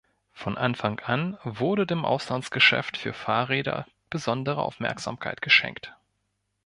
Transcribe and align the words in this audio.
Von 0.33 0.57
Anfang 0.57 0.99
an 1.01 1.37
wurde 1.43 1.85
dem 1.85 2.05
Auslandsgeschäft 2.05 2.97
für 2.97 3.13
Fahrräder 3.13 3.85
besondere 4.09 4.63
Aufmerksamkeit 4.63 5.43
geschenkt. 5.43 5.95